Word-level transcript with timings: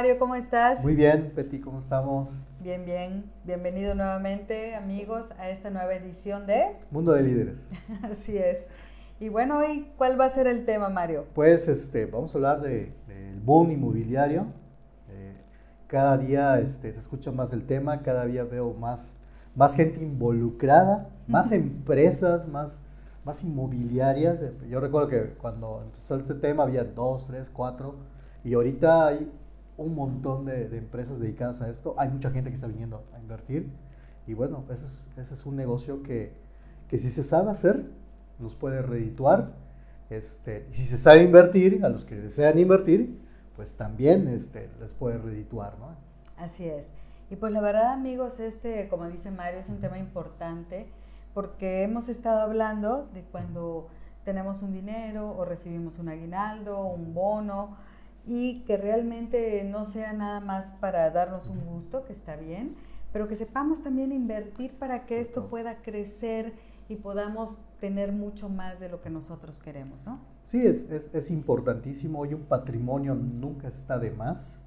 Mario, 0.00 0.18
¿cómo 0.18 0.34
estás? 0.34 0.82
Muy 0.82 0.94
bien, 0.94 1.30
Peti, 1.34 1.60
¿cómo 1.60 1.78
estamos? 1.78 2.40
Bien, 2.62 2.86
bien. 2.86 3.30
Bienvenido 3.44 3.94
nuevamente, 3.94 4.74
amigos, 4.74 5.30
a 5.38 5.50
esta 5.50 5.68
nueva 5.68 5.92
edición 5.92 6.46
de 6.46 6.74
Mundo 6.90 7.12
de 7.12 7.22
Líderes. 7.22 7.68
Así 8.02 8.38
es. 8.38 8.64
Y 9.20 9.28
bueno, 9.28 9.58
hoy, 9.58 9.92
¿cuál 9.98 10.18
va 10.18 10.24
a 10.24 10.30
ser 10.30 10.46
el 10.46 10.64
tema, 10.64 10.88
Mario? 10.88 11.26
Pues 11.34 11.68
este, 11.68 12.06
vamos 12.06 12.34
a 12.34 12.38
hablar 12.38 12.62
del 12.62 12.94
boom 13.44 13.72
inmobiliario. 13.72 14.46
Eh, 15.10 15.34
cada 15.86 16.16
día 16.16 16.58
este, 16.60 16.90
se 16.94 16.98
escucha 16.98 17.30
más 17.30 17.50
del 17.50 17.66
tema, 17.66 18.00
cada 18.00 18.24
día 18.24 18.44
veo 18.44 18.72
más, 18.72 19.14
más 19.54 19.76
gente 19.76 20.02
involucrada, 20.02 21.10
más 21.26 21.52
empresas, 21.52 22.48
más, 22.48 22.80
más 23.22 23.44
inmobiliarias. 23.44 24.40
Yo 24.66 24.80
recuerdo 24.80 25.08
que 25.08 25.34
cuando 25.34 25.82
empezó 25.84 26.16
este 26.16 26.36
tema 26.36 26.62
había 26.62 26.84
dos, 26.84 27.26
tres, 27.26 27.50
cuatro, 27.50 27.96
y 28.42 28.54
ahorita 28.54 29.08
hay 29.08 29.30
un 29.80 29.94
montón 29.94 30.44
de, 30.44 30.76
empresas 30.76 31.18
dedicadas 31.18 31.62
a 31.62 31.68
esto. 31.68 31.94
Hay 31.98 32.08
mucha 32.08 32.30
gente 32.30 32.50
que 32.50 32.54
está 32.54 32.66
viniendo 32.66 33.04
a 33.14 33.18
invertir, 33.18 33.70
y 34.26 34.34
bueno, 34.34 34.64
ese 34.70 34.86
es, 34.86 35.04
ese 35.16 35.34
es 35.34 35.46
un 35.46 35.56
negocio 35.56 36.02
que, 36.02 36.32
que 36.88 36.98
si 36.98 37.08
se 37.08 37.22
sabe 37.22 37.50
hacer, 37.50 37.84
nos 38.38 38.54
puede 38.54 38.82
redituar. 38.82 39.52
Este, 40.10 40.66
y 40.70 40.74
si 40.74 40.82
se 40.84 40.98
sabe 40.98 41.22
invertir, 41.22 41.84
a 41.84 41.88
los 41.88 42.04
que 42.04 42.16
desean 42.16 42.58
invertir, 42.58 43.18
pues 43.56 43.74
también 43.74 44.28
este, 44.28 44.68
les 44.80 44.90
puede 44.90 45.18
redituar, 45.18 45.78
¿no? 45.78 45.96
Así 46.36 46.66
es. 46.66 46.84
Y 47.30 47.36
pues 47.36 47.52
la 47.52 47.60
verdad, 47.60 47.92
amigos, 47.92 48.38
este, 48.40 48.88
como 48.88 49.08
dice 49.08 49.30
Mario, 49.30 49.60
es 49.60 49.68
un 49.68 49.80
tema 49.80 49.98
importante 49.98 50.86
porque 51.32 51.82
hemos 51.84 52.08
estado 52.08 52.40
hablando 52.40 53.08
de 53.14 53.22
cuando 53.22 53.88
tenemos 54.24 54.62
un 54.62 54.72
dinero 54.72 55.34
o 55.36 55.44
recibimos 55.44 55.98
un 55.98 56.08
aguinaldo, 56.08 56.84
un 56.86 57.14
bono, 57.14 57.76
y 58.26 58.60
que 58.64 58.76
realmente 58.76 59.64
no 59.64 59.86
sea 59.86 60.12
nada 60.12 60.40
más 60.40 60.72
para 60.80 61.10
darnos 61.10 61.46
un 61.46 61.60
gusto, 61.64 62.04
que 62.04 62.12
está 62.12 62.36
bien, 62.36 62.74
pero 63.12 63.28
que 63.28 63.36
sepamos 63.36 63.82
también 63.82 64.12
invertir 64.12 64.72
para 64.74 65.04
que 65.04 65.20
esto 65.20 65.48
pueda 65.48 65.76
crecer 65.82 66.52
y 66.88 66.96
podamos 66.96 67.50
tener 67.80 68.12
mucho 68.12 68.48
más 68.48 68.78
de 68.80 68.88
lo 68.88 69.00
que 69.00 69.10
nosotros 69.10 69.58
queremos, 69.58 70.04
¿no? 70.04 70.20
Sí, 70.42 70.66
es, 70.66 70.90
es, 70.90 71.10
es 71.14 71.30
importantísimo 71.30 72.26
y 72.26 72.34
un 72.34 72.42
patrimonio 72.42 73.14
nunca 73.14 73.68
está 73.68 73.98
de 73.98 74.10
más. 74.10 74.62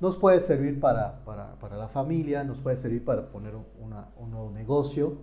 Nos 0.00 0.16
puede 0.16 0.40
servir 0.40 0.80
para, 0.80 1.24
para, 1.24 1.54
para 1.54 1.76
la 1.76 1.88
familia, 1.88 2.44
nos 2.44 2.60
puede 2.60 2.76
servir 2.76 3.04
para 3.04 3.30
poner 3.30 3.54
una, 3.80 4.08
un 4.18 4.30
nuevo 4.30 4.50
negocio 4.50 5.18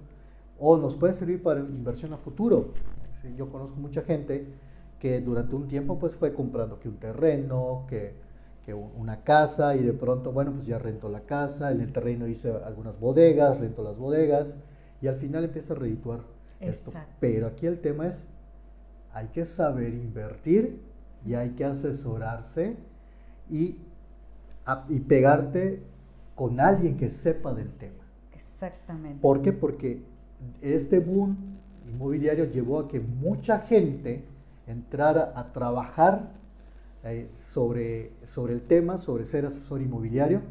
o 0.60 0.78
nos 0.78 0.96
puede 0.96 1.14
servir 1.14 1.44
para 1.44 1.60
inversión 1.60 2.14
a 2.14 2.18
futuro. 2.18 2.74
yo 3.36 3.50
conozco 3.50 3.80
mucha 3.80 4.02
gente 4.02 4.48
que 5.04 5.20
durante 5.20 5.54
un 5.54 5.68
tiempo 5.68 6.00
pues 6.00 6.16
fue 6.16 6.34
comprando 6.34 6.80
que 6.80 6.88
un 6.88 6.96
terreno, 6.96 7.86
que, 7.90 8.14
que 8.66 8.74
una 8.74 9.22
casa 9.22 9.76
y 9.76 9.84
de 9.84 9.92
pronto, 9.92 10.32
bueno, 10.32 10.54
pues 10.54 10.66
ya 10.66 10.80
rentó 10.80 11.10
la 11.10 11.26
casa, 11.26 11.74
en 11.74 11.82
el 11.82 11.92
terreno 11.92 12.26
hice 12.26 12.54
algunas 12.64 12.98
bodegas, 12.98 13.60
rentó 13.60 13.84
las 13.84 13.98
bodegas 13.98 14.58
y 15.02 15.08
al 15.08 15.18
final 15.18 15.44
empieza 15.44 15.74
a 15.74 15.76
redituar 15.76 16.22
pero 17.20 17.48
aquí 17.48 17.66
el 17.66 17.82
tema 17.82 18.08
es, 18.08 18.30
hay 19.12 19.28
que 19.28 19.44
saber 19.44 19.94
invertir 19.94 20.80
y 21.26 21.34
hay 21.34 21.50
que 21.50 21.66
asesorarse 21.66 22.78
y, 23.50 23.76
y 24.88 25.00
pegarte 25.02 25.84
con 26.34 26.62
alguien 26.62 26.96
que 26.96 27.10
sepa 27.10 27.54
del 27.54 27.74
tema. 27.74 28.06
Exactamente. 28.32 29.20
¿Por 29.22 29.42
qué? 29.42 29.52
Porque 29.52 30.02
este 30.62 31.00
boom 31.00 31.36
inmobiliario 31.90 32.46
llevó 32.46 32.80
a 32.80 32.88
que 32.88 33.02
mucha 33.02 33.60
gente 33.60 34.24
entrara 34.68 35.34
a 35.36 35.52
trabajar 35.52 36.32
eh, 37.04 37.30
sobre, 37.38 38.12
sobre 38.24 38.54
el 38.54 38.62
tema, 38.62 38.98
sobre 38.98 39.26
ser 39.26 39.46
asesor 39.46 39.82
inmobiliario, 39.82 40.42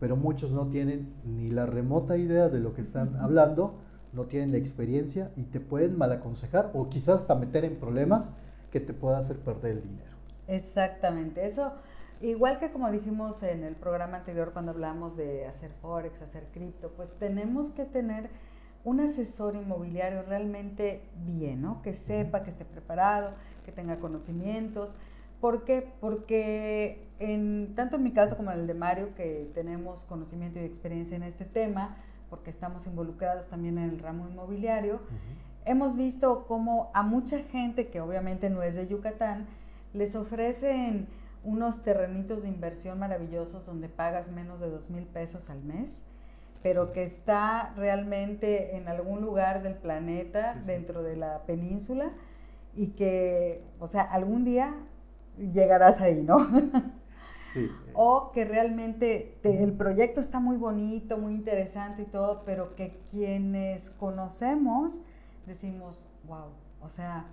pero 0.00 0.16
muchos 0.16 0.52
no 0.52 0.66
tienen 0.68 1.14
ni 1.24 1.50
la 1.50 1.66
remota 1.66 2.16
idea 2.16 2.48
de 2.48 2.60
lo 2.60 2.74
que 2.74 2.82
están 2.82 3.16
hablando 3.16 3.74
no 4.14 4.24
tienen 4.24 4.52
la 4.52 4.58
experiencia 4.58 5.30
y 5.36 5.42
te 5.44 5.60
pueden 5.60 5.98
mal 5.98 6.12
aconsejar 6.12 6.70
o 6.72 6.88
quizás 6.88 7.20
hasta 7.20 7.34
meter 7.34 7.64
en 7.64 7.76
problemas 7.76 8.32
que 8.70 8.80
te 8.80 8.92
pueda 8.92 9.18
hacer 9.18 9.38
perder 9.38 9.72
el 9.72 9.82
dinero. 9.82 10.10
Exactamente, 10.46 11.46
eso 11.46 11.72
igual 12.20 12.58
que 12.58 12.70
como 12.70 12.90
dijimos 12.90 13.42
en 13.42 13.64
el 13.64 13.74
programa 13.74 14.18
anterior 14.18 14.52
cuando 14.52 14.72
hablamos 14.72 15.16
de 15.16 15.46
hacer 15.46 15.72
forex, 15.82 16.20
hacer 16.22 16.44
cripto, 16.52 16.90
pues 16.96 17.12
tenemos 17.18 17.70
que 17.70 17.84
tener 17.84 18.30
un 18.84 19.00
asesor 19.00 19.56
inmobiliario 19.56 20.22
realmente 20.22 21.02
bien, 21.24 21.62
¿no? 21.62 21.82
Que 21.82 21.94
sepa, 21.94 22.42
que 22.42 22.50
esté 22.50 22.64
preparado, 22.64 23.32
que 23.64 23.72
tenga 23.72 23.98
conocimientos. 23.98 24.94
¿Por 25.40 25.64
qué? 25.64 25.92
Porque 26.00 27.08
en, 27.18 27.74
tanto 27.74 27.96
en 27.96 28.02
mi 28.02 28.12
caso 28.12 28.36
como 28.36 28.52
en 28.52 28.60
el 28.60 28.66
de 28.66 28.74
Mario, 28.74 29.14
que 29.14 29.50
tenemos 29.54 30.02
conocimiento 30.04 30.58
y 30.58 30.64
experiencia 30.64 31.16
en 31.16 31.22
este 31.22 31.44
tema, 31.44 31.96
porque 32.30 32.50
estamos 32.50 32.86
involucrados 32.86 33.48
también 33.48 33.78
en 33.78 33.90
el 33.90 33.98
ramo 33.98 34.28
inmobiliario, 34.28 35.00
hemos 35.64 35.96
visto 35.96 36.44
cómo 36.46 36.90
a 36.94 37.02
mucha 37.02 37.38
gente 37.44 37.88
que 37.88 38.00
obviamente 38.00 38.50
no 38.50 38.62
es 38.62 38.74
de 38.74 38.86
Yucatán, 38.86 39.46
les 39.92 40.14
ofrecen 40.14 41.06
unos 41.42 41.82
terrenitos 41.82 42.42
de 42.42 42.48
inversión 42.48 42.98
maravillosos 42.98 43.64
donde 43.66 43.88
pagas 43.88 44.30
menos 44.30 44.60
de 44.60 44.70
dos 44.70 44.90
mil 44.90 45.04
pesos 45.04 45.48
al 45.50 45.62
mes, 45.62 46.02
pero 46.64 46.94
que 46.94 47.04
está 47.04 47.74
realmente 47.76 48.74
en 48.74 48.88
algún 48.88 49.20
lugar 49.20 49.62
del 49.62 49.74
planeta, 49.74 50.54
dentro 50.64 51.02
de 51.02 51.14
la 51.14 51.42
península, 51.42 52.12
y 52.74 52.92
que, 52.92 53.62
o 53.78 53.86
sea, 53.86 54.00
algún 54.00 54.46
día 54.46 54.74
llegarás 55.36 56.00
ahí, 56.00 56.22
¿no? 56.22 56.38
O 57.92 58.32
que 58.32 58.44
realmente 58.44 59.38
el 59.44 59.74
proyecto 59.74 60.20
está 60.20 60.40
muy 60.40 60.56
bonito, 60.56 61.18
muy 61.18 61.34
interesante 61.34 62.02
y 62.02 62.06
todo, 62.06 62.42
pero 62.44 62.74
que 62.74 62.98
quienes 63.12 63.90
conocemos 63.90 65.00
decimos, 65.46 66.10
wow, 66.26 66.46
o 66.82 66.88
sea, 66.88 67.26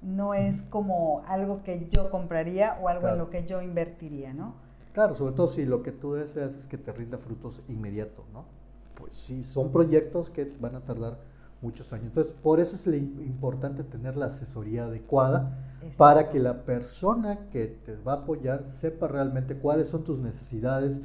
no 0.00 0.32
es 0.32 0.62
como 0.62 1.24
algo 1.26 1.62
que 1.62 1.88
yo 1.90 2.10
compraría 2.10 2.78
o 2.80 2.88
algo 2.88 3.08
en 3.08 3.18
lo 3.18 3.28
que 3.28 3.44
yo 3.44 3.60
invertiría, 3.60 4.32
¿no? 4.32 4.54
Claro, 4.94 5.14
sobre 5.14 5.34
todo 5.34 5.48
si 5.48 5.66
lo 5.66 5.82
que 5.82 5.92
tú 5.92 6.14
deseas 6.14 6.56
es 6.56 6.66
que 6.66 6.78
te 6.78 6.90
rinda 6.92 7.18
frutos 7.18 7.62
inmediato, 7.68 8.24
¿no? 8.32 8.46
Pues 8.96 9.16
sí, 9.16 9.44
son 9.44 9.70
proyectos 9.70 10.30
que 10.30 10.52
van 10.60 10.74
a 10.74 10.80
tardar 10.80 11.18
muchos 11.62 11.92
años. 11.92 12.06
Entonces, 12.06 12.32
por 12.32 12.60
eso 12.60 12.76
es 12.76 12.86
importante 12.86 13.82
tener 13.84 14.16
la 14.16 14.26
asesoría 14.26 14.84
adecuada 14.84 15.58
para 15.96 16.30
que 16.30 16.38
la 16.40 16.64
persona 16.64 17.48
que 17.50 17.66
te 17.66 17.96
va 17.96 18.14
a 18.14 18.16
apoyar 18.16 18.66
sepa 18.66 19.08
realmente 19.08 19.56
cuáles 19.56 19.88
son 19.88 20.04
tus 20.04 20.18
necesidades, 20.18 21.02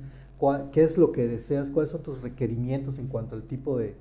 qué 0.71 0.83
es 0.83 0.97
lo 0.97 1.11
que 1.11 1.27
deseas, 1.27 1.71
cuáles 1.71 1.91
son 1.91 2.01
tus 2.01 2.21
requerimientos 2.21 2.97
en 2.97 3.07
cuanto 3.07 3.35
al 3.35 3.43
tipo 3.43 3.77
de, 3.77 3.95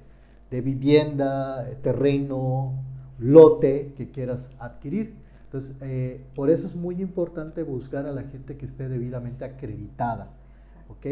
vivienda, 0.50 1.68
eh, 1.68 1.76
terreno, 1.80 2.72
lote 3.18 3.92
que 3.96 4.10
quieras 4.10 4.50
adquirir. 4.58 5.14
Entonces, 5.44 5.76
eh, 5.80 6.24
por 6.34 6.50
eso 6.50 6.66
es 6.66 6.74
muy 6.74 7.00
importante 7.02 7.62
buscar 7.62 8.06
a 8.06 8.12
la 8.12 8.22
gente 8.22 8.56
que 8.56 8.66
esté 8.66 8.88
debidamente 8.88 9.44
acreditada. 9.44 10.30
¿Ok? 10.88 11.06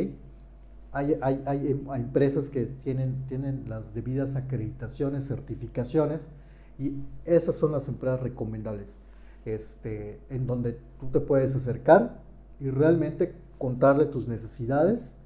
Hay, 0.93 1.17
hay, 1.21 1.43
hay, 1.47 1.83
empresas 1.97 2.49
que 2.49 2.65
tienen, 2.65 3.27
tienen 3.27 3.65
las 3.69 3.95
debidas 3.95 4.37
acreditaciones, 4.37 5.27
certificaciones, 5.27 6.31
y 6.79 6.93
esas 7.25 7.57
son 7.57 7.73
las 7.73 7.89
empresas 7.89 8.21
recomendables 8.21 8.99
este, 9.45 10.21
en 10.31 10.47
donde 10.47 10.79
tú 11.01 11.07
te 11.09 11.21
puedes 11.21 11.55
acercar 11.55 12.21
y 12.61 12.71
realmente 12.71 13.35
contarle 13.59 14.07
tus 14.07 14.29
necesidades 14.29 15.17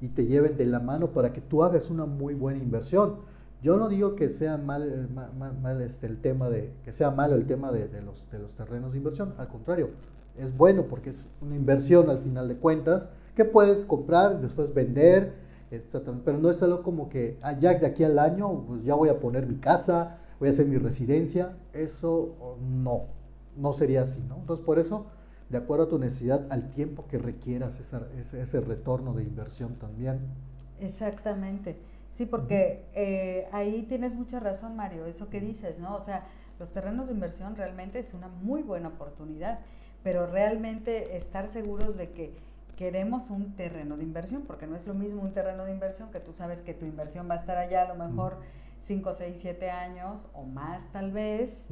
y 0.00 0.08
te 0.08 0.26
lleven 0.26 0.56
de 0.56 0.66
la 0.66 0.80
mano 0.80 1.12
para 1.12 1.32
que 1.32 1.40
tú 1.40 1.62
hagas 1.62 1.90
una 1.90 2.06
muy 2.06 2.34
buena 2.34 2.62
inversión. 2.62 3.16
Yo 3.62 3.76
no 3.76 3.88
digo 3.88 4.16
que 4.16 4.30
sea 4.30 4.56
mal, 4.56 5.08
mal, 5.62 5.82
este, 5.82 6.06
el 6.06 6.20
tema 6.20 6.48
de, 6.48 6.72
que 6.84 6.92
sea 6.92 7.10
malo 7.10 7.34
el 7.34 7.46
tema 7.46 7.70
de, 7.72 7.88
los, 8.02 8.30
de 8.30 8.38
los 8.38 8.54
terrenos 8.54 8.92
de 8.92 8.98
inversión, 8.98 9.34
al 9.36 9.48
contrario, 9.48 9.90
es 10.38 10.56
bueno 10.56 10.84
porque 10.84 11.10
es 11.10 11.30
una 11.42 11.56
inversión 11.56 12.08
al 12.08 12.20
final 12.20 12.48
de 12.48 12.56
cuentas 12.56 13.08
que 13.34 13.44
puedes 13.44 13.84
comprar, 13.84 14.40
después 14.40 14.74
vender, 14.74 15.34
etc. 15.70 16.10
Pero 16.24 16.38
no 16.38 16.50
es 16.50 16.62
algo 16.62 16.82
como 16.82 17.08
que 17.08 17.38
ah, 17.42 17.58
ya 17.58 17.74
de 17.74 17.86
aquí 17.86 18.04
al 18.04 18.18
año 18.18 18.64
pues 18.66 18.84
ya 18.84 18.94
voy 18.94 19.08
a 19.08 19.20
poner 19.20 19.46
mi 19.46 19.56
casa, 19.56 20.18
voy 20.38 20.48
a 20.48 20.50
hacer 20.50 20.66
mi 20.66 20.78
residencia, 20.78 21.56
eso 21.72 22.56
no 22.60 23.20
no 23.56 23.72
sería 23.72 24.02
así, 24.02 24.22
¿no? 24.28 24.36
Entonces, 24.36 24.64
por 24.64 24.78
eso, 24.78 25.06
de 25.48 25.58
acuerdo 25.58 25.84
a 25.84 25.88
tu 25.88 25.98
necesidad, 25.98 26.46
al 26.50 26.70
tiempo 26.70 27.06
que 27.06 27.18
requieras 27.18 27.80
ese, 27.80 27.98
ese, 28.40 28.60
retorno 28.60 29.14
de 29.14 29.24
inversión 29.24 29.74
también. 29.76 30.20
Exactamente. 30.80 31.76
Sí, 32.12 32.26
porque 32.26 32.84
eh, 32.94 33.48
ahí 33.52 33.84
tienes 33.88 34.14
mucha 34.14 34.40
razón, 34.40 34.76
Mario, 34.76 35.06
eso 35.06 35.28
que 35.30 35.40
dices, 35.40 35.78
¿no? 35.78 35.96
O 35.96 36.00
sea, 36.00 36.26
los 36.58 36.70
terrenos 36.70 37.08
de 37.08 37.14
inversión 37.14 37.56
realmente 37.56 37.98
es 37.98 38.14
una 38.14 38.28
muy 38.28 38.62
buena 38.62 38.88
oportunidad, 38.88 39.60
pero 40.02 40.26
realmente 40.26 41.16
estar 41.16 41.48
seguros 41.48 41.96
de 41.96 42.10
que 42.10 42.34
queremos 42.80 43.28
un 43.28 43.56
terreno 43.56 43.98
de 43.98 44.04
inversión, 44.04 44.44
porque 44.46 44.66
no 44.66 44.74
es 44.74 44.86
lo 44.86 44.94
mismo 44.94 45.20
un 45.20 45.34
terreno 45.34 45.66
de 45.66 45.70
inversión 45.70 46.10
que 46.10 46.18
tú 46.18 46.32
sabes 46.32 46.62
que 46.62 46.72
tu 46.72 46.86
inversión 46.86 47.28
va 47.28 47.34
a 47.34 47.36
estar 47.36 47.58
allá 47.58 47.82
a 47.82 47.94
lo 47.94 48.06
mejor 48.06 48.38
5, 48.78 49.12
6, 49.12 49.36
7 49.38 49.70
años 49.70 50.26
o 50.32 50.44
más 50.44 50.90
tal 50.90 51.12
vez 51.12 51.68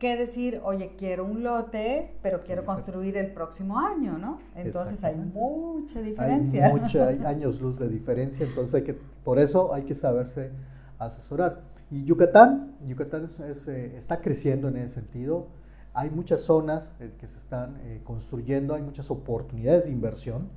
que 0.00 0.16
decir, 0.16 0.60
oye, 0.64 0.96
quiero 0.98 1.24
un 1.24 1.44
lote, 1.44 2.10
pero 2.22 2.40
quiero 2.40 2.64
construir 2.64 3.16
el 3.16 3.30
próximo 3.30 3.78
año, 3.78 4.18
¿no? 4.18 4.40
Entonces 4.56 5.04
hay 5.04 5.14
mucha 5.14 6.02
diferencia. 6.02 6.66
Hay, 6.66 6.72
mucha, 6.72 7.06
hay 7.06 7.18
años 7.24 7.60
luz 7.60 7.78
de 7.78 7.88
diferencia, 7.88 8.44
entonces 8.44 8.74
hay 8.74 8.82
que, 8.82 8.94
por 8.94 9.38
eso 9.38 9.72
hay 9.72 9.84
que 9.84 9.94
saberse 9.94 10.50
asesorar. 10.98 11.60
Y 11.92 12.02
Yucatán, 12.02 12.74
Yucatán 12.84 13.26
eh, 13.38 13.94
está 13.96 14.20
creciendo 14.20 14.66
en 14.66 14.78
ese 14.78 14.88
sentido. 14.96 15.46
Hay 15.94 16.10
muchas 16.10 16.42
zonas 16.42 16.92
eh, 17.00 17.12
que 17.18 17.26
se 17.26 17.38
están 17.38 17.78
eh, 17.84 18.00
construyendo, 18.04 18.74
hay 18.74 18.82
muchas 18.82 19.10
oportunidades 19.10 19.86
de 19.86 19.92
inversión 19.92 20.48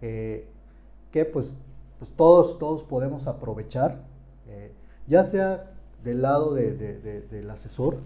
que 0.00 1.24
pues, 1.32 1.54
pues 2.00 2.10
todos, 2.16 2.58
todos 2.58 2.82
podemos 2.82 3.28
aprovechar, 3.28 4.02
ya 5.06 5.22
sea 5.22 5.70
del 6.02 6.22
lado 6.22 6.54
del 6.54 7.48
asesor, 7.48 7.98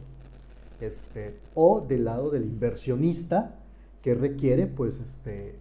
este, 0.80 1.40
o 1.54 1.80
del 1.80 2.04
lado 2.04 2.30
del 2.30 2.44
inversionista 2.44 3.54
que 4.02 4.14
requiere 4.14 4.66
pues 4.66 5.00
este, 5.00 5.58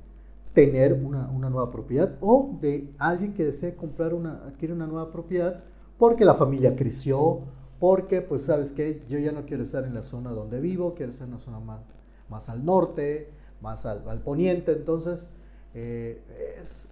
tener 0.53 0.93
una, 0.93 1.27
nueva 1.27 1.71
propiedad 1.71 2.15
o 2.21 2.57
de 2.61 2.89
alguien 2.97 3.33
que 3.33 3.45
desee 3.45 3.75
comprar 3.75 4.13
una, 4.13 4.41
adquiere 4.45 4.73
una 4.73 4.87
nueva 4.87 5.11
propiedad 5.11 5.63
porque 5.97 6.25
la 6.25 6.33
familia 6.33 6.75
creció, 6.75 7.39
porque 7.85 8.23
pues 8.23 8.41
sabes 8.41 8.71
que 8.71 9.03
yo 9.07 9.19
ya 9.19 9.31
no 9.31 9.45
quiero 9.45 9.61
estar 9.61 9.83
en 9.83 9.93
la 9.93 10.01
zona 10.01 10.31
donde 10.31 10.59
vivo, 10.59 10.95
quiero 10.95 11.11
estar 11.11 11.27
en 11.27 11.33
una 11.33 11.39
zona 11.39 11.59
más, 11.59 11.81
más 12.29 12.49
al 12.49 12.65
norte, 12.65 13.29
más 13.61 13.85
al, 13.85 14.01
poniente, 14.23 14.71
entonces 14.71 15.27
eh, 15.75 16.19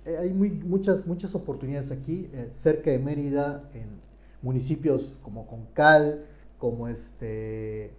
eh, 0.06 0.18
hay 0.20 0.32
muchas, 0.32 1.08
muchas 1.08 1.34
oportunidades 1.34 1.90
aquí, 1.90 2.30
eh, 2.32 2.46
cerca 2.52 2.92
de 2.92 3.00
Mérida, 3.00 3.68
en 3.74 3.88
municipios 4.44 5.18
como 5.24 5.48
Concal, 5.48 6.26
como 6.60 6.88
este, 6.88 7.90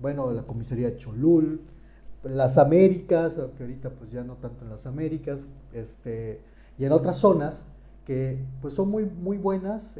bueno, 0.00 0.32
la 0.32 0.42
comisaría 0.42 0.96
Cholul, 0.96 1.60
las 2.24 2.58
Américas, 2.58 3.38
aunque 3.38 3.62
ahorita 3.62 3.90
pues 3.90 4.10
ya 4.10 4.24
no 4.24 4.34
tanto 4.34 4.64
en 4.64 4.70
las 4.70 4.84
Américas, 4.86 5.46
este, 5.72 6.40
y 6.76 6.86
en 6.86 6.90
otras 6.90 7.18
zonas 7.18 7.68
que 8.04 8.44
pues 8.60 8.74
son 8.74 8.90
muy, 8.90 9.04
muy 9.04 9.38
buenas, 9.38 9.96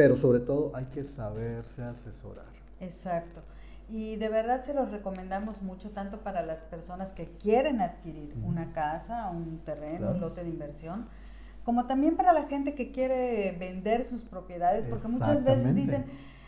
pero 0.00 0.16
sobre 0.16 0.40
todo 0.40 0.72
hay 0.74 0.86
que 0.86 1.04
saberse 1.04 1.82
asesorar. 1.82 2.46
Exacto. 2.80 3.42
Y 3.90 4.16
de 4.16 4.30
verdad 4.30 4.64
se 4.64 4.72
los 4.72 4.90
recomendamos 4.90 5.60
mucho, 5.60 5.90
tanto 5.90 6.20
para 6.20 6.40
las 6.40 6.64
personas 6.64 7.12
que 7.12 7.26
quieren 7.38 7.82
adquirir 7.82 8.32
una 8.42 8.72
casa, 8.72 9.28
un 9.28 9.58
terreno, 9.58 10.12
un 10.12 10.20
lote 10.20 10.42
de 10.42 10.48
inversión, 10.48 11.06
como 11.66 11.84
también 11.86 12.16
para 12.16 12.32
la 12.32 12.44
gente 12.44 12.74
que 12.74 12.92
quiere 12.92 13.52
vender 13.52 14.04
sus 14.04 14.22
propiedades, 14.22 14.86
porque 14.86 15.06
muchas 15.08 15.44
veces 15.44 15.74
dicen, 15.74 16.06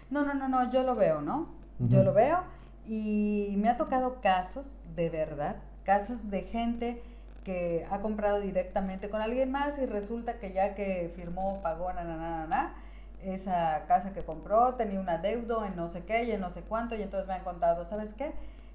no, 0.08 0.24
no, 0.24 0.32
no, 0.32 0.48
no, 0.48 0.70
yo 0.70 0.82
lo 0.82 0.94
veo, 0.94 1.20
¿no? 1.20 1.48
Yo 1.78 2.02
lo 2.02 2.14
veo 2.14 2.44
y 2.86 3.52
me 3.58 3.68
ha 3.68 3.76
tocado 3.76 4.22
casos, 4.22 4.74
de 4.96 5.10
verdad, 5.10 5.56
casos 5.84 6.30
de 6.30 6.40
gente 6.40 7.02
que 7.44 7.86
ha 7.90 8.00
comprado 8.00 8.40
directamente 8.40 9.10
con 9.10 9.20
alguien 9.20 9.50
más 9.50 9.76
y 9.76 9.84
resulta 9.84 10.38
que 10.38 10.54
ya 10.54 10.74
que 10.74 11.12
firmó, 11.14 11.60
pagó, 11.60 11.92
na, 11.92 12.02
na, 12.02 12.16
na, 12.16 12.46
na, 12.46 12.74
esa 13.24 13.84
casa 13.86 14.12
que 14.12 14.22
compró 14.22 14.74
tenía 14.74 15.00
un 15.00 15.08
adeudo 15.08 15.64
en 15.64 15.76
no 15.76 15.88
sé 15.88 16.04
qué 16.04 16.24
y 16.24 16.32
en 16.32 16.40
no 16.40 16.50
sé 16.50 16.62
cuánto 16.62 16.94
y 16.94 17.02
entonces 17.02 17.28
me 17.28 17.34
han 17.34 17.44
contado, 17.44 17.86
¿sabes 17.86 18.14
qué? 18.14 18.32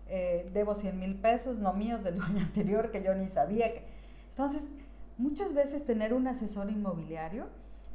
Eh, 0.09 0.49
debo 0.53 0.75
100 0.75 0.99
mil 0.99 1.15
pesos, 1.15 1.59
no 1.59 1.73
míos, 1.73 2.03
del 2.03 2.21
año 2.21 2.41
anterior 2.41 2.91
que 2.91 3.03
yo 3.03 3.13
ni 3.15 3.27
sabía. 3.27 3.73
Que... 3.73 3.83
Entonces, 4.29 4.69
muchas 5.17 5.53
veces 5.53 5.85
tener 5.85 6.13
un 6.13 6.27
asesor 6.27 6.69
inmobiliario 6.69 7.47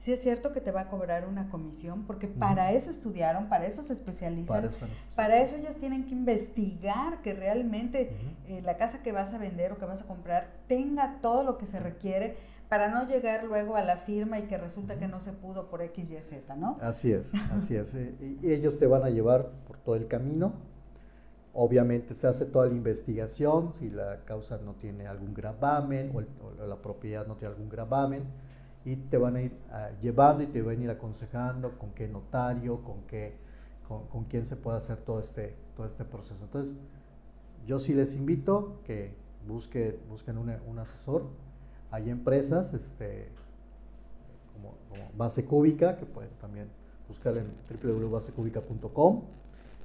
sí 0.03 0.11
es 0.11 0.21
cierto 0.21 0.53
que 0.53 0.61
te 0.61 0.73
va 0.73 0.81
a 0.81 0.89
cobrar 0.89 1.29
una 1.29 1.49
comisión, 1.49 2.03
porque 2.09 2.27
para 2.27 2.73
eso 2.73 2.91
estudiaron, 2.91 3.49
para 3.49 3.67
eso 3.67 3.85
se 3.85 3.93
especializan, 3.93 4.69
para 5.15 5.41
eso, 5.41 5.55
ellos 5.55 5.77
tienen 5.77 6.07
que 6.07 6.11
investigar 6.11 7.23
que 7.23 7.35
realmente 7.35 8.11
eh, 8.49 8.61
la 8.65 8.77
casa 8.77 9.05
que 9.05 9.13
vas 9.13 9.33
a 9.33 9.39
vender 9.39 9.71
o 9.71 9.79
que 9.79 9.85
vas 9.85 10.03
a 10.03 10.05
comprar 10.05 10.49
tenga 10.67 11.19
todo 11.23 11.45
lo 11.45 11.57
que 11.57 11.67
se 11.67 11.79
requiere 11.79 12.37
para 12.73 12.89
no 12.89 13.07
llegar 13.07 13.45
luego 13.45 13.77
a 13.77 13.83
la 13.83 13.99
firma 13.99 14.39
y 14.39 14.45
que 14.45 14.57
resulta 14.57 14.99
que 14.99 15.07
no 15.07 15.21
se 15.21 15.35
pudo 15.35 15.69
por 15.69 15.83
X, 15.83 16.11
Y, 16.11 16.23
Z, 16.23 16.57
¿no? 16.57 16.79
Así 16.81 17.13
es, 17.13 17.35
así 17.53 17.77
es. 17.77 17.95
Eh, 17.95 18.39
y 18.41 18.51
ellos 18.51 18.79
te 18.79 18.87
van 18.87 19.03
a 19.03 19.11
llevar 19.11 19.51
por 19.67 19.77
todo 19.77 19.95
el 19.95 20.09
camino. 20.09 20.55
Obviamente 21.53 22.15
se 22.15 22.27
hace 22.27 22.47
toda 22.47 22.69
la 22.69 22.73
investigación, 22.73 23.75
si 23.75 23.91
la 23.91 24.25
causa 24.25 24.57
no 24.57 24.73
tiene 24.77 25.07
algún 25.07 25.35
gravamen 25.35 26.13
o 26.17 26.67
la 26.67 26.77
propiedad 26.77 27.27
no 27.27 27.37
tiene 27.37 27.53
algún 27.53 27.69
gravamen 27.69 28.23
y 28.87 28.97
te 28.97 29.19
van 29.19 29.37
a 29.37 29.43
ir 29.43 29.53
ah, 29.71 29.91
llevando 30.01 30.43
y 30.43 30.47
te 30.47 30.63
van 30.63 30.81
a 30.81 30.85
ir 30.85 30.91
aconsejando 30.91 31.79
con 31.79 31.93
qué 31.93 32.09
notario, 32.09 32.83
con 32.85 33.03
qué, 33.03 33.37
con, 33.87 34.25
quién 34.25 34.47
se 34.47 34.57
puede 34.57 34.79
hacer 34.79 34.97
todo 34.97 35.21
este, 35.21 35.57
todo 35.77 35.85
este 35.85 36.07
proceso. 36.07 36.43
Entonces, 36.43 36.79
yo 37.67 37.79
sí 37.79 37.93
les 37.93 38.17
invito 38.17 38.81
que 38.85 39.15
busque, 39.47 40.01
busquen 40.09 40.39
un 40.39 40.79
asesor. 40.79 41.52
Hay 41.93 42.11
empresas 42.11 42.73
este, 42.73 43.29
como, 44.55 44.75
Base 45.17 45.45
Cúbica, 45.45 45.97
que 45.97 46.07
pueden 46.07 46.31
también 46.41 46.69
buscar 47.07 47.37
en 47.37 47.53
www.basecubica.com. 47.71 49.23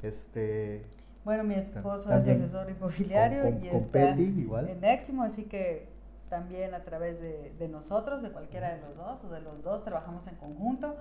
Este, 0.02 0.84
bueno, 1.28 1.44
mi 1.44 1.56
esposo 1.56 2.10
es 2.14 2.26
asesor 2.26 2.70
inmobiliario 2.70 3.50
y 3.62 3.68
está 3.68 4.12
igual. 4.18 4.70
en 4.70 4.82
Éximo, 4.86 5.24
así 5.24 5.44
que 5.44 5.90
también 6.30 6.74
a 6.74 6.84
través 6.84 7.20
de, 7.20 7.68
nosotros, 7.68 8.22
de 8.22 8.32
cualquiera 8.32 8.74
de 8.74 8.80
los 8.82 8.96
dos 8.96 9.24
o 9.26 9.30
de 9.30 9.42
los 9.42 9.62
dos, 9.62 9.84
trabajamos 9.84 10.26
en 10.28 10.36
conjunto. 10.36 10.96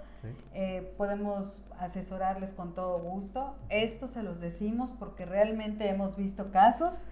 Eh, 0.53 0.93
podemos 0.97 1.63
asesorarles 1.79 2.53
con 2.53 2.75
todo 2.75 2.99
gusto. 2.99 3.55
Esto 3.69 4.09
se 4.09 4.25
los 4.25 4.41
decimos 4.41 4.91
porque 4.99 5.27
realmente 5.27 5.89
hemos 5.89 6.17
visto 6.17 6.51
casos 6.51 7.07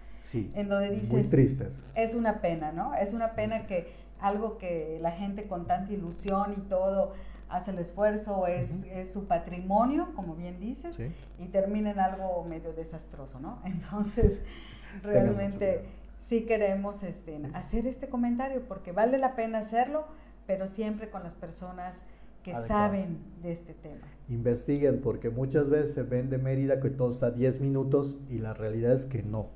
en 0.55 0.69
donde 0.69 0.91
dices... 0.91 1.11
Muy 1.11 1.23
tristes. 1.25 1.85
Es 1.95 2.15
una 2.15 2.41
pena, 2.41 2.73
¿no? 2.73 2.95
Es 2.95 3.13
una 3.13 3.35
pena 3.35 3.67
que 3.67 3.93
algo 4.21 4.59
que 4.59 4.99
la 5.01 5.13
gente 5.13 5.47
con 5.47 5.67
tanta 5.67 5.93
ilusión 5.93 6.55
y 6.57 6.61
todo 6.63 7.13
hace 7.49 7.71
el 7.71 7.79
esfuerzo, 7.79 8.47
es, 8.47 8.85
es 8.85 9.13
su 9.13 9.27
patrimonio, 9.27 10.09
como 10.17 10.35
bien 10.35 10.59
dices, 10.59 10.99
y 11.39 11.47
termina 11.47 11.91
en 11.91 12.01
algo 12.01 12.45
medio 12.45 12.73
desastroso, 12.73 13.39
¿no? 13.39 13.61
Entonces, 13.65 14.43
realmente 15.03 15.85
sí 16.25 16.47
queremos 16.47 17.03
este, 17.03 17.41
hacer 17.53 17.87
este 17.87 18.09
comentario 18.09 18.63
porque 18.67 18.93
vale 18.93 19.19
la 19.19 19.37
pena 19.37 19.59
hacerlo, 19.59 20.07
pero 20.47 20.67
siempre 20.67 21.11
con 21.11 21.23
las 21.23 21.35
personas 21.35 22.01
que 22.43 22.55
saben 22.55 23.19
de 23.43 23.53
este 23.53 23.73
tema. 23.73 24.07
Investiguen 24.29 25.01
porque 25.01 25.31
muchas 25.31 25.69
veces 25.71 25.95
se 25.95 26.03
ven 26.03 26.29
de 26.29 26.39
Mérida 26.39 26.81
que 26.81 26.91
todo 26.91 27.11
está 27.11 27.27
a 27.27 27.31
10 27.31 27.61
minutos 27.61 28.17
y 28.29 28.39
la 28.39 28.53
realidad 28.53 28.93
es 28.93 29.07
que 29.07 29.23
no. 29.23 29.49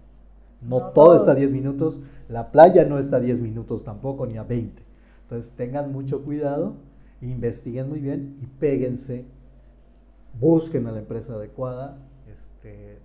No, 0.60 0.88
todo, 0.88 1.14
está 1.14 1.32
a 1.32 1.34
10 1.34 1.52
minutos, 1.52 2.00
la 2.28 2.50
playa 2.50 2.84
no 2.84 2.98
está 2.98 3.16
a 3.16 3.20
10 3.20 3.40
minutos 3.40 3.84
tampoco, 3.84 4.26
ni 4.26 4.36
a 4.36 4.42
20. 4.42 4.82
Entonces 5.22 5.52
tengan 5.52 5.92
mucho 5.92 6.24
cuidado, 6.24 6.74
investiguen 7.20 7.88
muy 7.88 8.00
bien 8.00 8.38
y 8.42 8.46
péguense, 8.46 9.24
busquen 10.40 10.86
a 10.86 10.92
la 10.92 11.00
empresa 11.00 11.34
adecuada, 11.34 11.98
este, 12.32 12.98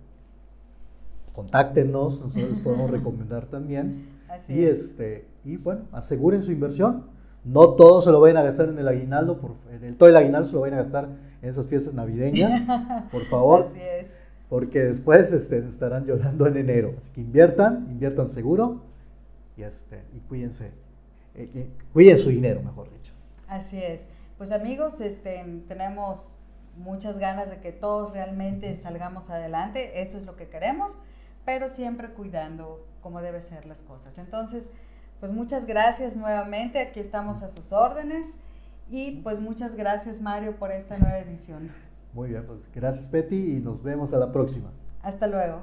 contáctenos, 1.32 2.20
nosotros 2.20 2.50
les 2.50 2.60
podemos 2.60 2.90
recomendar 2.90 3.46
también. 3.46 4.08
y, 4.48 4.64
este, 4.64 5.26
y 5.44 5.56
bueno, 5.56 5.82
aseguren 5.92 6.42
su 6.42 6.50
inversión. 6.50 7.14
No 7.44 7.74
todo 7.74 8.00
se 8.00 8.10
lo 8.10 8.20
vayan 8.20 8.38
a 8.38 8.42
gastar 8.42 8.70
en 8.70 8.78
el 8.78 8.88
aguinaldo, 8.88 9.38
por, 9.38 9.56
todo 9.98 10.08
el 10.08 10.16
aguinaldo 10.16 10.48
se 10.48 10.54
lo 10.54 10.60
vayan 10.60 10.78
a 10.78 10.82
gastar 10.82 11.08
en 11.42 11.48
esas 11.48 11.66
fiestas 11.66 11.92
navideñas, 11.92 12.62
por 13.12 13.22
favor. 13.26 13.66
Así 13.68 13.80
es. 13.80 14.23
Porque 14.48 14.80
después 14.80 15.32
este, 15.32 15.58
estarán 15.58 16.04
llorando 16.04 16.46
en 16.46 16.56
enero. 16.56 16.94
Así 16.98 17.10
que 17.10 17.20
inviertan, 17.20 17.86
inviertan 17.90 18.28
seguro 18.28 18.82
y, 19.56 19.62
este, 19.62 20.02
y 20.14 20.20
cuídense. 20.20 20.66
Eh, 21.34 21.50
eh, 21.54 21.68
cuiden 21.92 22.18
su 22.18 22.28
dinero, 22.28 22.62
mejor 22.62 22.90
dicho. 22.92 23.12
Así 23.48 23.82
es. 23.82 24.02
Pues 24.38 24.52
amigos, 24.52 25.00
este, 25.00 25.44
tenemos 25.68 26.38
muchas 26.76 27.18
ganas 27.18 27.50
de 27.50 27.58
que 27.60 27.72
todos 27.72 28.12
realmente 28.12 28.74
salgamos 28.76 29.30
adelante. 29.30 30.00
Eso 30.00 30.18
es 30.18 30.24
lo 30.24 30.36
que 30.36 30.48
queremos 30.48 30.96
pero 31.44 31.68
siempre 31.68 32.08
cuidando 32.08 32.84
cómo 33.02 33.20
deben 33.20 33.42
ser 33.42 33.66
las 33.66 33.82
cosas. 33.82 34.18
Entonces, 34.18 34.70
pues 35.20 35.32
muchas 35.32 35.66
gracias 35.66 36.16
nuevamente, 36.16 36.78
aquí 36.78 37.00
estamos 37.00 37.42
a 37.42 37.48
sus 37.48 37.72
órdenes 37.72 38.36
y 38.90 39.22
pues 39.22 39.40
muchas 39.40 39.76
gracias 39.76 40.20
Mario 40.20 40.56
por 40.56 40.72
esta 40.72 40.98
nueva 40.98 41.18
edición. 41.18 41.70
Muy 42.14 42.28
bien, 42.28 42.44
pues 42.46 42.70
gracias 42.72 43.10
Betty 43.10 43.56
y 43.56 43.60
nos 43.60 43.82
vemos 43.82 44.14
a 44.14 44.18
la 44.18 44.30
próxima. 44.30 44.70
Hasta 45.02 45.26
luego. 45.26 45.62